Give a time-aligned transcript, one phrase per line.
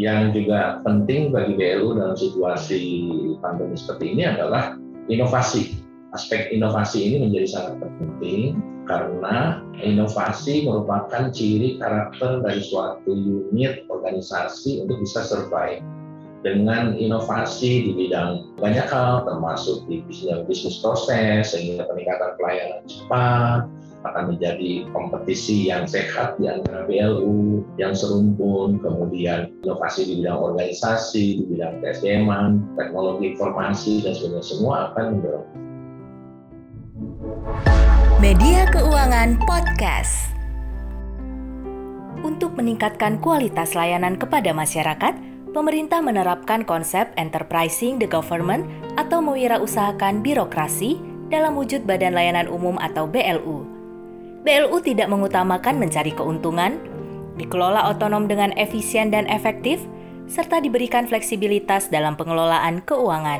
[0.00, 2.80] Yang juga penting bagi BLU dalam situasi
[3.44, 4.76] pandemi seperti ini adalah
[5.12, 5.76] inovasi.
[6.16, 14.84] Aspek inovasi ini menjadi sangat penting karena inovasi merupakan ciri karakter dari suatu unit organisasi
[14.84, 15.80] untuk bisa survive
[16.42, 23.60] dengan inovasi di bidang banyak hal termasuk di bisnis, bisnis proses sehingga peningkatan pelayanan cepat
[24.02, 31.24] akan menjadi kompetisi yang sehat di antara BLU yang serumpun kemudian inovasi di bidang organisasi
[31.38, 32.26] di bidang TSDM
[32.74, 34.44] teknologi informasi dan sebagainya.
[34.44, 35.48] Semua akan mendorong.
[38.22, 40.30] Media Keuangan Podcast.
[42.22, 45.14] Untuk meningkatkan kualitas layanan kepada masyarakat
[45.50, 51.02] pemerintah menerapkan konsep enterprising the government atau mewirausahakan birokrasi
[51.34, 53.71] dalam wujud Badan Layanan Umum atau BLU.
[54.42, 56.82] BLU tidak mengutamakan mencari keuntungan,
[57.38, 59.78] dikelola otonom dengan efisien dan efektif,
[60.26, 63.38] serta diberikan fleksibilitas dalam pengelolaan keuangan.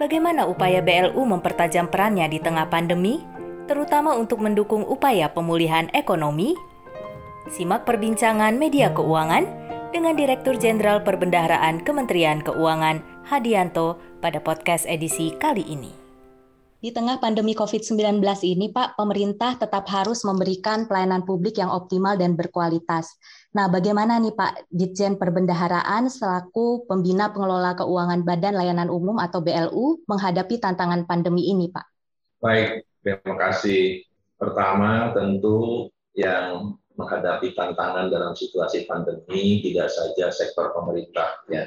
[0.00, 3.22] Bagaimana upaya BLU mempertajam perannya di tengah pandemi,
[3.68, 6.56] terutama untuk mendukung upaya pemulihan ekonomi?
[7.52, 9.44] Simak perbincangan media keuangan
[9.92, 16.03] dengan Direktur Jenderal Perbendaharaan Kementerian Keuangan Hadianto pada podcast edisi kali ini.
[16.84, 22.36] Di tengah pandemi COVID-19 ini, Pak, pemerintah tetap harus memberikan pelayanan publik yang optimal dan
[22.36, 23.16] berkualitas.
[23.56, 30.04] Nah, bagaimana nih Pak Ditjen Perbendaharaan selaku pembina pengelola keuangan Badan Layanan Umum atau BLU
[30.04, 31.88] menghadapi tantangan pandemi ini, Pak?
[32.44, 34.04] Baik, terima kasih.
[34.36, 41.64] Pertama, tentu yang menghadapi tantangan dalam situasi pandemi tidak saja sektor pemerintah ya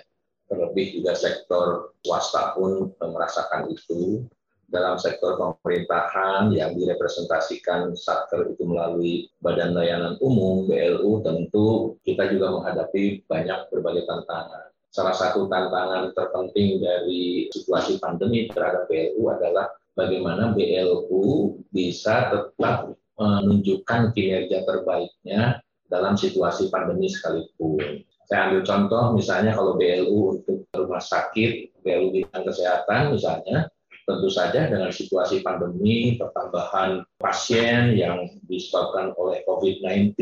[0.48, 4.24] terlebih juga sektor swasta pun merasakan itu
[4.68, 12.52] dalam sektor pemerintahan yang direpresentasikan satker itu melalui Badan Layanan Umum BLU tentu kita juga
[12.52, 14.68] menghadapi banyak berbagai tantangan.
[14.92, 24.12] Salah satu tantangan terpenting dari situasi pandemi terhadap BLU adalah bagaimana BLU bisa tetap menunjukkan
[24.14, 28.04] kinerja terbaiknya dalam situasi pandemi sekalipun.
[28.28, 33.72] Saya ambil contoh misalnya kalau BLU untuk rumah sakit, BLU bidang kesehatan misalnya,
[34.08, 40.16] tentu saja dengan situasi pandemi, pertambahan pasien yang disebabkan oleh COVID-19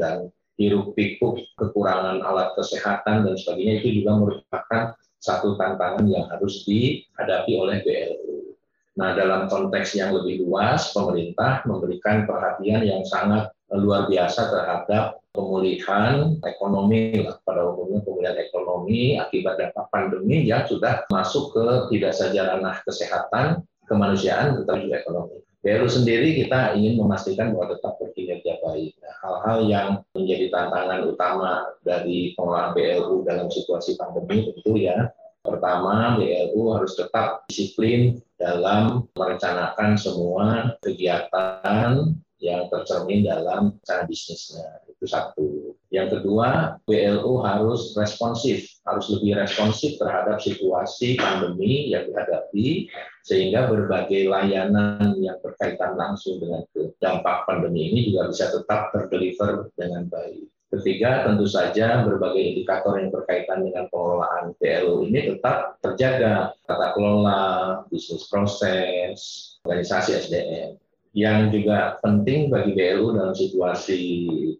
[0.00, 4.82] dan hiruk pikuk kekurangan alat kesehatan dan sebagainya itu juga merupakan
[5.20, 8.56] satu tantangan yang harus dihadapi oleh BLU.
[8.96, 16.40] Nah, dalam konteks yang lebih luas, pemerintah memberikan perhatian yang sangat luar biasa terhadap pemulihan
[16.40, 22.56] ekonomi lah pada umumnya pemulihan ekonomi akibat dampak pandemi yang sudah masuk ke tidak saja
[22.56, 25.36] ranah kesehatan, kemanusiaan, tetapi juga ekonomi.
[25.60, 28.96] BRU sendiri kita ingin memastikan bahwa tetap berkinerja baik.
[29.02, 35.10] Nah, hal-hal yang menjadi tantangan utama dari pengelolaan BLU dalam situasi pandemi tentu ya
[35.46, 44.84] Pertama, BLU harus tetap disiplin dalam merencanakan semua kegiatan yang tercermin dalam cara bisnisnya.
[44.92, 45.76] Itu satu.
[45.88, 52.90] Yang kedua, BLU harus responsif, harus lebih responsif terhadap situasi pandemi yang dihadapi,
[53.24, 56.66] sehingga berbagai layanan yang berkaitan langsung dengan
[57.00, 60.46] dampak pandemi ini juga bisa tetap terdeliver dengan baik.
[60.66, 66.52] Ketiga, tentu saja berbagai indikator yang berkaitan dengan pengelolaan PLU ini tetap terjaga.
[66.66, 69.16] Tata kelola, bisnis proses,
[69.62, 70.74] organisasi SDM.
[71.16, 74.00] Yang juga penting bagi BLU dalam situasi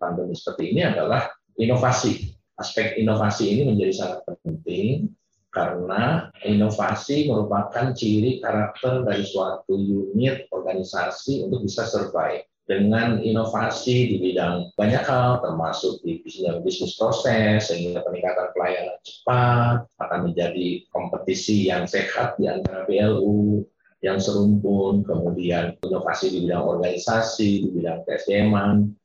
[0.01, 1.29] pandemi seperti ini adalah
[1.61, 2.33] inovasi.
[2.57, 5.13] Aspek inovasi ini menjadi sangat penting
[5.53, 14.17] karena inovasi merupakan ciri karakter dari suatu unit organisasi untuk bisa survive dengan inovasi di
[14.19, 16.19] bidang banyak hal termasuk di
[16.65, 23.63] bisnis proses sehingga peningkatan pelayanan cepat akan menjadi kompetisi yang sehat di antara BLU
[24.05, 28.53] yang serumpun, kemudian inovasi di bidang organisasi, di bidang TSDM,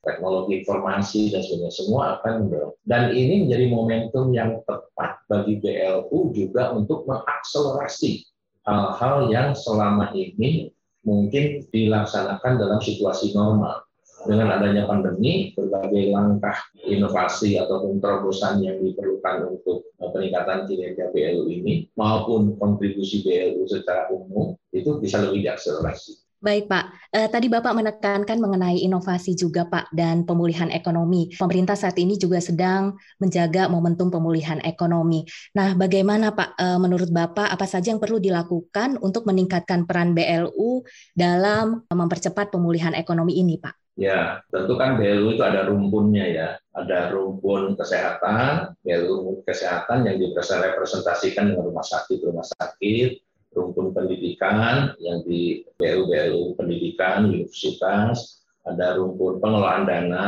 [0.03, 2.75] teknologi informasi, dan sebagainya, semua akan mendorong.
[2.83, 8.27] Dan ini menjadi momentum yang tepat bagi BLU juga untuk mengakselerasi
[8.67, 10.69] hal-hal yang selama ini
[11.07, 13.87] mungkin dilaksanakan dalam situasi normal.
[14.21, 16.53] Dengan adanya pandemi, berbagai langkah
[16.85, 24.53] inovasi ataupun terobosan yang diperlukan untuk peningkatan kinerja BLU ini maupun kontribusi BLU secara umum
[24.81, 26.21] itu bisa lebih diakselerasi.
[26.41, 31.29] Baik Pak, eh, tadi Bapak menekankan mengenai inovasi juga Pak dan pemulihan ekonomi.
[31.37, 35.21] Pemerintah saat ini juga sedang menjaga momentum pemulihan ekonomi.
[35.53, 40.81] Nah, bagaimana Pak eh, menurut Bapak apa saja yang perlu dilakukan untuk meningkatkan peran BLU
[41.13, 43.93] dalam mempercepat pemulihan ekonomi ini Pak?
[44.01, 46.47] Ya, tentu kan BLU itu ada rumpunnya ya.
[46.73, 55.23] Ada rumpun kesehatan, BLU kesehatan yang direpresentasikan dengan rumah sakit, rumah sakit, rumpun pendidikan yang
[55.27, 60.25] di BLU BLU pendidikan, universitas, ada rumpun pengelolaan dana,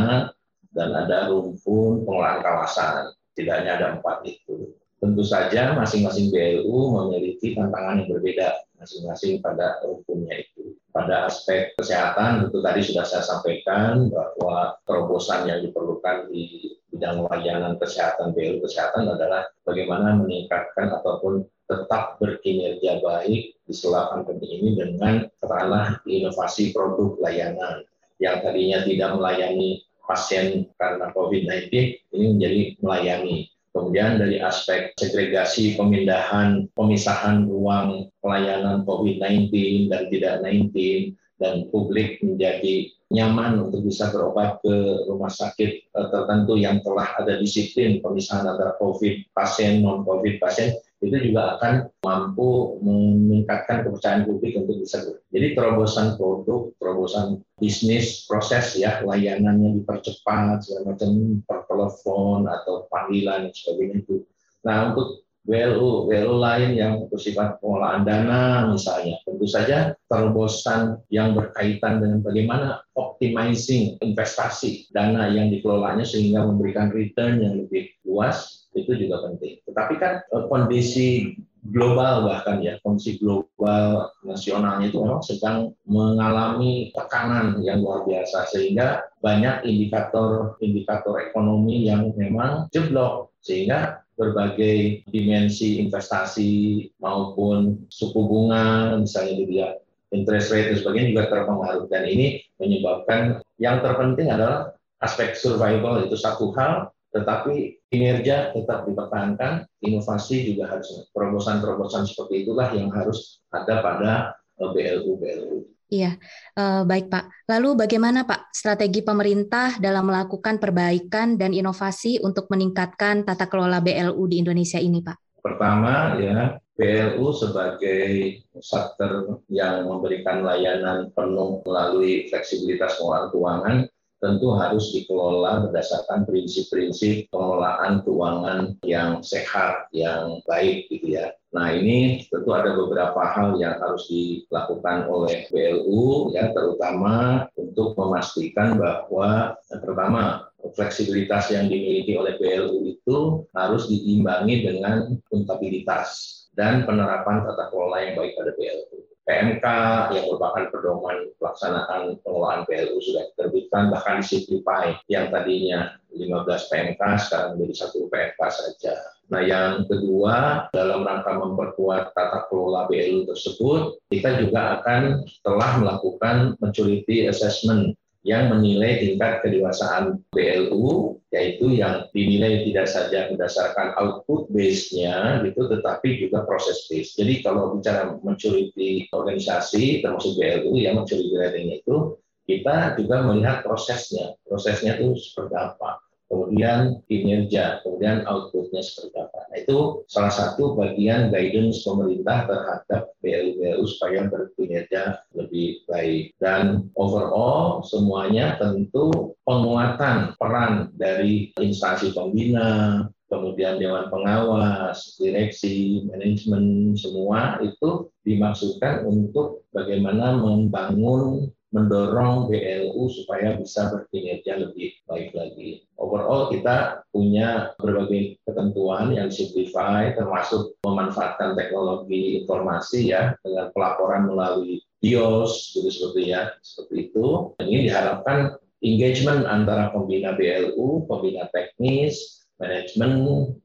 [0.76, 3.14] dan ada rumpun pengelolaan kawasan.
[3.34, 4.78] Tidaknya ada empat itu.
[5.02, 12.52] Tentu saja masing-masing BLU memiliki tantangan yang berbeda masing-masing pada rumpunnya itu pada aspek kesehatan
[12.52, 19.08] itu tadi sudah saya sampaikan bahwa terobosan yang diperlukan di bidang layanan kesehatan BLU kesehatan
[19.08, 21.48] adalah bagaimana meningkatkan ataupun
[21.82, 27.88] tetap berkinerja baik di selama pandemi ini dengan katakanlah inovasi produk layanan.
[28.22, 29.70] Yang tadinya tidak melayani
[30.06, 31.72] pasien karena COVID-19
[32.14, 33.38] ini menjadi melayani.
[33.74, 39.50] Kemudian dari aspek segregasi, pemindahan, pemisahan ruang pelayanan COVID-19
[39.90, 44.74] dan tidak 19 dan publik menjadi nyaman untuk bisa berobat ke
[45.10, 50.74] rumah sakit eh, tertentu yang telah ada disiplin pemisahan antara COVID pasien, non-COVID pasien,
[51.04, 55.04] itu juga akan mampu meningkatkan kepercayaan publik untuk bisa
[55.36, 61.12] jadi terobosan produk, terobosan bisnis, proses ya layanannya dipercepat segala macam
[61.44, 64.24] per telepon atau panggilan dan sebagainya itu.
[64.64, 72.00] Nah untuk WLU, WLU lain yang bersifat pengelolaan dana misalnya, tentu saja terobosan yang berkaitan
[72.00, 79.24] dengan bagaimana optimizing investasi dana yang dikelolanya sehingga memberikan return yang lebih luas itu juga
[79.30, 79.62] penting.
[79.66, 87.64] Tetapi kan eh, kondisi global bahkan ya kondisi global nasionalnya itu memang sedang mengalami tekanan
[87.64, 88.52] yang luar biasa.
[88.52, 93.32] Sehingga banyak indikator-indikator ekonomi yang memang jeblok.
[93.44, 99.70] Sehingga berbagai dimensi investasi maupun suku bunga misalnya juga ya,
[100.14, 101.86] interest rate dan sebagainya juga terpengaruh.
[101.90, 102.28] Dan ini
[102.62, 110.74] menyebabkan yang terpenting adalah aspek survival itu satu hal tetapi kinerja tetap dipertahankan, inovasi juga
[110.74, 114.14] harus terobosan-terobosan seperti itulah yang harus ada pada
[114.58, 115.58] BLU eh, BLU.
[115.94, 116.18] Iya,
[116.58, 117.46] eh, baik Pak.
[117.54, 124.26] Lalu bagaimana Pak strategi pemerintah dalam melakukan perbaikan dan inovasi untuk meningkatkan tata kelola BLU
[124.26, 125.38] di Indonesia ini Pak?
[125.38, 133.78] Pertama ya, BLU sebagai sektor yang memberikan layanan penuh melalui fleksibilitas pengelolaan keuangan
[134.24, 141.36] tentu harus dikelola berdasarkan prinsip-prinsip pengelolaan keuangan yang sehat, yang baik gitu ya.
[141.52, 148.80] Nah ini tentu ada beberapa hal yang harus dilakukan oleh BLU ya terutama untuk memastikan
[148.80, 153.18] bahwa yang pertama fleksibilitas yang dimiliki oleh BLU itu
[153.52, 159.13] harus diimbangi dengan akuntabilitas dan penerapan tata kelola yang baik pada BLU.
[159.24, 159.66] PMK
[160.12, 167.50] yang merupakan pedoman pelaksanaan pengelolaan PLU sudah diterbitkan bahkan disimplify yang tadinya 15 PMK sekarang
[167.56, 168.96] menjadi satu PMK saja.
[169.32, 176.60] Nah yang kedua dalam rangka memperkuat tata kelola BLU tersebut kita juga akan telah melakukan
[176.60, 185.44] maturity assessment yang menilai tingkat kedewasaan BLU yaitu yang dinilai tidak saja berdasarkan output base-nya
[185.44, 187.20] gitu tetapi juga proses base.
[187.20, 192.16] Jadi kalau bicara maturity organisasi termasuk BLU yang maturity rating itu
[192.48, 194.36] kita juga melihat prosesnya.
[194.48, 196.04] Prosesnya itu seperti apa
[196.34, 199.33] kemudian kinerja, kemudian outputnya seperti apa.
[199.54, 206.34] Nah, itu salah satu bagian guidance pemerintah terhadap BLU-BLU supaya berkinerja lebih baik.
[206.42, 217.62] Dan overall semuanya tentu penguatan peran dari instansi pembina, kemudian dewan pengawas, direksi, manajemen, semua
[217.62, 225.84] itu dimaksudkan untuk bagaimana membangun mendorong BLU supaya bisa berkinerja lebih baik lagi.
[225.98, 234.86] Overall kita punya berbagai ketentuan yang simplify termasuk memanfaatkan teknologi informasi ya dengan pelaporan melalui
[235.02, 237.58] BIOS gitu seperti ya seperti itu.
[237.58, 243.12] Ini diharapkan engagement antara pembina BLU, pembina teknis, manajemen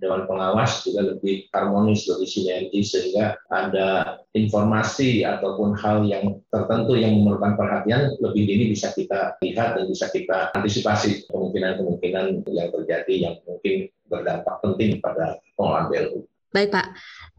[0.00, 7.12] dewan pengawas juga lebih harmonis, lebih sinergi sehingga ada informasi ataupun hal yang tertentu yang
[7.21, 13.35] memerlukan perhatian lebih dini bisa kita lihat dan bisa kita antisipasi kemungkinan-kemungkinan yang terjadi yang
[13.45, 16.21] mungkin berdampak penting pada pengelolaan BLU.
[16.49, 16.87] Baik Pak,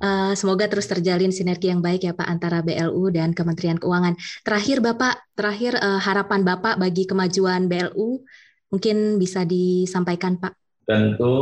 [0.06, 4.14] uh, semoga terus terjalin sinergi yang baik ya Pak antara BLU dan Kementerian Keuangan.
[4.46, 8.22] Terakhir Bapak, terakhir uh, harapan Bapak bagi kemajuan BLU
[8.70, 10.54] mungkin bisa disampaikan Pak.
[10.90, 11.38] Tentu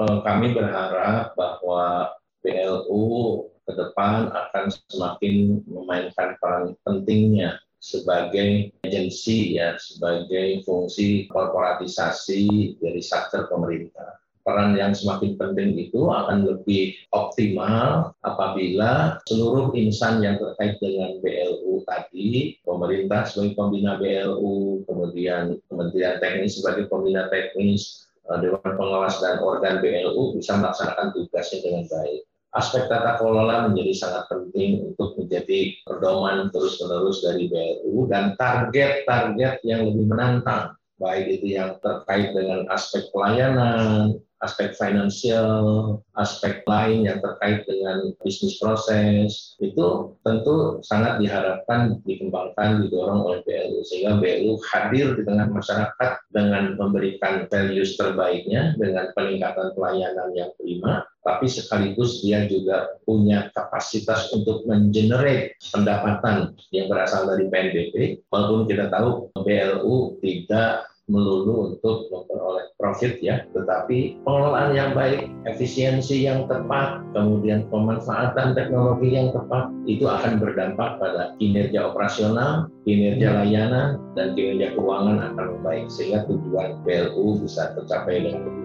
[0.00, 9.76] eh, kami berharap bahwa BLU ke depan akan semakin memainkan peran pentingnya sebagai agensi ya,
[9.76, 14.16] sebagai fungsi korporatisasi dari sektor pemerintah.
[14.40, 21.84] Peran yang semakin penting itu akan lebih optimal apabila seluruh insan yang terkait dengan BLU
[21.84, 29.80] tadi, pemerintah sebagai pembina BLU, kemudian Kementerian Teknis sebagai pembina teknis, Dewan Pengawas dan organ
[29.80, 32.20] BLU bisa melaksanakan tugasnya dengan baik.
[32.56, 39.84] Aspek tata kelola menjadi sangat penting untuk menjadi pedoman terus-menerus dari BLU dan target-target yang
[39.88, 47.66] lebih menantang, baik itu yang terkait dengan aspek pelayanan, aspek finansial, aspek lain yang terkait
[47.66, 53.82] dengan bisnis proses, itu tentu sangat diharapkan dikembangkan, didorong oleh BLU.
[53.82, 61.02] Sehingga BLU hadir di tengah masyarakat dengan memberikan values terbaiknya, dengan peningkatan pelayanan yang prima,
[61.26, 68.88] tapi sekaligus dia juga punya kapasitas untuk mengenerate pendapatan yang berasal dari PNBP, walaupun kita
[68.88, 77.02] tahu BLU tidak melulu untuk memperoleh profit ya, tetapi pengelolaan yang baik, efisiensi yang tepat,
[77.16, 84.76] kemudian pemanfaatan teknologi yang tepat itu akan berdampak pada kinerja operasional, kinerja layanan, dan kinerja
[84.76, 85.88] keuangan akan membaik.
[85.88, 88.57] Sehingga tujuan BLU bisa tercapai dengan